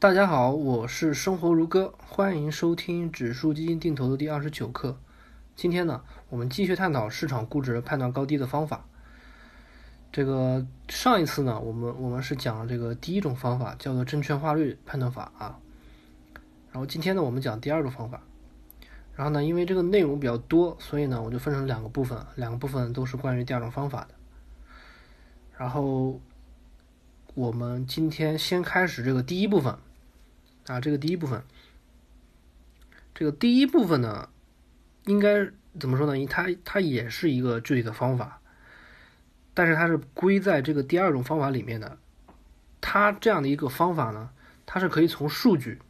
[0.00, 4.98] 大家好，我是生活如歌，欢迎收听指数基金定投的第二十九课。
[5.54, 8.86] 今天呢，我们继续探讨市场估值判断高低的方法。
[10.10, 15.58] 这个上一次呢，我们我们是讲了这个第一种方法，叫做证券化率判断法啊。
[16.72, 18.22] 然后今天呢，我们讲第二种方法。
[19.14, 24.14] 然后呢，因为这个内容比较多，所以呢，我就分成两个部分，两个部分都是关于第二种方法的。
[25.58, 26.18] 然后
[27.34, 29.76] 我们今天先开始这个第一部分。
[30.70, 31.42] 啊，这个第一部分，
[33.12, 34.28] 这个第一部分呢，
[35.06, 36.26] 应该怎么说呢？
[36.26, 38.40] 它它也是一个具体的方法，
[39.52, 41.98] 但是它是归在这个第二种方法里面的。
[42.80, 44.30] 它这样的一个方法呢，
[44.64, 45.80] 它是可以从数据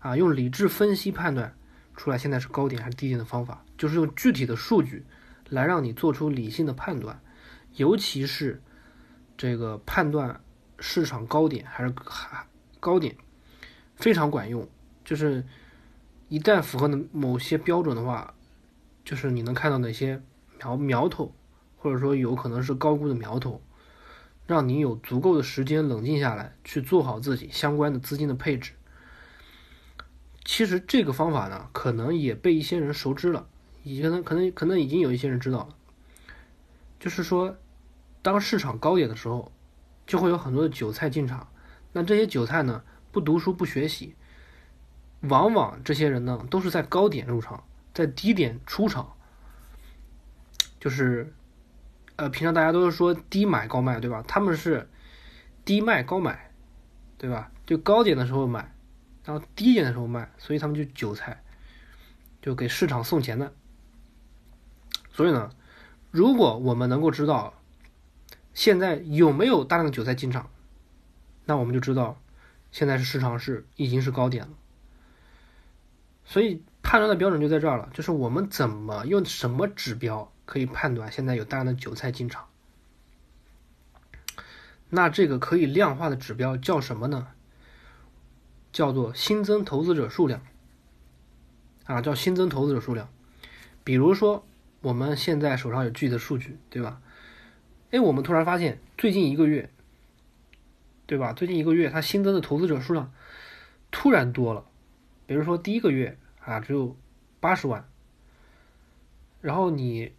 [0.00, 1.56] 啊，用理智分析判断
[1.96, 5.06] 出来现在是高点还是低点的方法，就是用具体的数据
[5.48, 7.18] 来让你做出理性的判断，
[7.76, 8.60] 尤其是
[9.38, 10.42] 这个判断
[10.78, 12.46] 市场高点还是还
[12.80, 13.16] 高点。
[14.00, 14.66] 非常管用，
[15.04, 15.44] 就是
[16.28, 18.34] 一旦符合的某些标准的话，
[19.04, 20.22] 就是你能看到哪些
[20.58, 21.34] 苗苗头，
[21.76, 23.60] 或者说有可能是高估的苗头，
[24.46, 28.72] 让你有足够的时间冷静下来去做好自己相关的资金的配置。
[30.44, 33.46] 其实这个方法呢，可能也被一些人熟知了，
[33.84, 35.76] 可能可能可能已经有一些人知道了，
[36.98, 37.56] 就是说，
[38.22, 39.52] 当市场高点的时候，
[40.06, 41.48] 就会有很多的韭菜进场，
[41.92, 42.82] 那这些韭菜呢？
[43.12, 44.14] 不读书不学习，
[45.22, 49.14] 往往这些人呢都是在高点入场，在低点出场，
[50.78, 51.34] 就是，
[52.16, 54.22] 呃，平常大家都是说低买高卖，对吧？
[54.28, 54.88] 他们是
[55.64, 56.52] 低卖高买，
[57.18, 57.50] 对吧？
[57.66, 58.72] 就高点的时候买，
[59.24, 61.42] 然后低点的时候卖，所以他们就韭菜，
[62.40, 63.52] 就给市场送钱的。
[65.12, 65.50] 所以呢，
[66.12, 67.54] 如果我们能够知道
[68.54, 70.48] 现在有没有大量的韭菜进场，
[71.44, 72.20] 那我们就知道。
[72.72, 74.52] 现在是市场是已经是高点了，
[76.24, 82.46] 所以判断的标准就在这儿了，就是我们怎么用什么指标可以判断现在有大量的韭菜进场？
[84.88, 87.28] 那这个可以量化的指标叫什么呢？
[88.72, 90.42] 叫做新增投资者数量
[91.84, 93.08] 啊，叫新增投资者数量。
[93.82, 94.46] 比如说
[94.80, 97.02] 我们现在手上有具体的数据，对吧？
[97.90, 99.70] 哎，我们突然发现最近一个月。
[101.10, 101.32] 对吧？
[101.32, 103.12] 最近一个月，它新增的投资者数量
[103.90, 104.64] 突然多了。
[105.26, 106.96] 比如说第一个月啊，只有
[107.40, 107.84] 八十万，
[109.40, 110.12] 然后你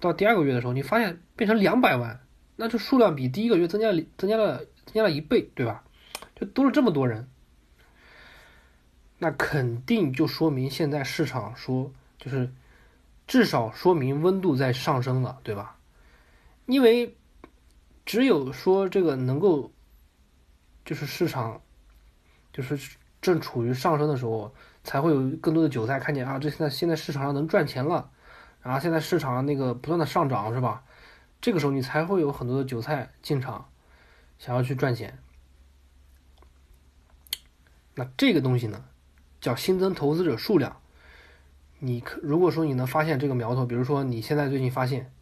[0.00, 2.18] 到第二个月的时候，你发现变成两百万，
[2.56, 5.84] 那这数量比第一个月增加了增加了增加了一倍，对吧？
[6.34, 7.28] 就多了这么多人，
[9.18, 12.50] 那肯定就说明现在市场说就是
[13.28, 15.78] 至少说明温度在上升了，对吧？
[16.66, 17.14] 因为
[18.04, 19.70] 只有说这个能够。
[20.84, 21.60] 就是市场，
[22.52, 28.10] 就是正处于上升的时候，才会有更多的韭菜看见啊，这现在现在市场上能赚钱了，
[28.62, 30.84] 然后现在市场那个不断的上涨是吧？
[31.40, 33.68] 这个时候你才会有很多的韭菜进场，
[34.38, 35.18] 想要去赚钱。
[37.94, 38.84] 那这个东西呢，
[39.40, 40.80] 叫新增投资者数量。
[41.78, 45.12] 你可如果说你能发现这个苗头，比如说你现在最近发现，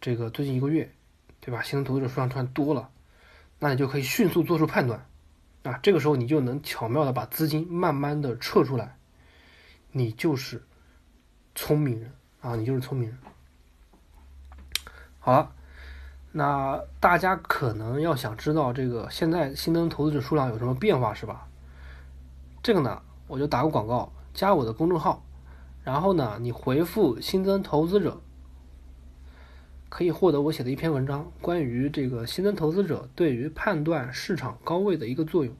[0.00, 0.92] 这个最近一个月，
[1.40, 1.62] 对吧？
[1.62, 2.90] 新增投资者数量突然多了。
[3.64, 5.06] 那你就可以迅速做出判断，
[5.62, 8.96] 啊，这个时候你就能巧妙的把资金慢慢的撤出来，
[9.92, 10.64] 你就是
[11.54, 13.16] 聪明人啊，你就是聪明人。
[15.20, 15.52] 好了，
[16.32, 21.46] 那大家可能要想知道这个现在新增投资者数量有什么变化是吧？
[22.64, 25.24] 这个呢，我就打个广告，加我的公众号，
[25.84, 28.20] 然后呢，你回复新增投资者。
[29.92, 35.54] 可以获得我写的一篇文章，关于这个新增投资者对于判断市场高位的一个作用。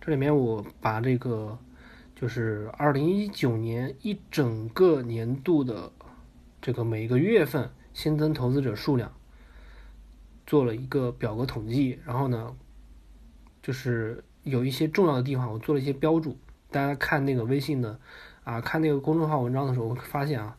[0.00, 1.58] 这里面我把这个
[2.14, 5.90] 就是二零一九年一整个年度的
[6.62, 9.12] 这个每个月份新增投资者数量
[10.46, 12.54] 做了一个表格统计，然后呢，
[13.60, 16.38] 就是有一些重要的地方我做了一些标注。
[16.70, 17.98] 大家看那个微信的
[18.44, 20.56] 啊，看那个公众号文章的时候，会发现啊。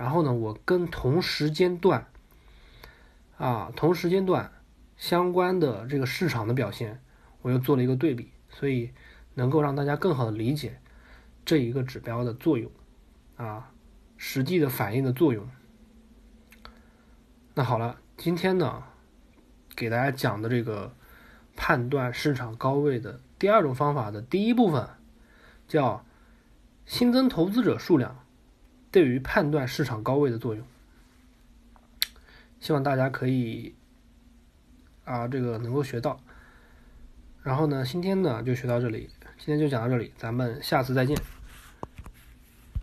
[0.00, 2.06] 然后呢，我跟同时间段，
[3.36, 4.50] 啊，同时间段
[4.96, 7.02] 相关的这个市场的表现，
[7.42, 8.92] 我又做了一个对比，所以
[9.34, 10.80] 能够让大家更好的理解
[11.44, 12.72] 这一个指标的作用，
[13.36, 13.72] 啊，
[14.16, 15.46] 实际的反应的作用。
[17.52, 18.82] 那好了，今天呢，
[19.76, 20.94] 给大家讲的这个
[21.54, 24.88] 判断市场高位的第二种方法的第一部分，
[25.68, 26.06] 叫
[26.86, 28.24] 新增投资者数量。
[28.90, 30.66] 对于判断市场高位的作用，
[32.60, 33.74] 希望大家可以
[35.04, 36.20] 啊，这个能够学到。
[37.42, 39.08] 然后呢，今天呢就学到这里，
[39.38, 41.16] 今天就讲到这里，咱们下次再见。